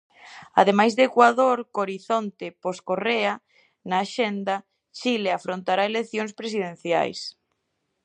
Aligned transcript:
Ademais 0.61 0.93
de 0.97 1.03
Ecuador, 1.09 1.57
co 1.73 1.77
horizonte 1.85 2.45
post-Correa 2.63 3.33
na 3.89 3.97
axenda, 4.05 4.55
Chile 4.97 5.29
afrontará 5.39 5.83
eleccións 5.85 6.31
presidencias. 6.39 7.17